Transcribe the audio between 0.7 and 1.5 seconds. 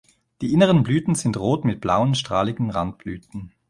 Blüten sind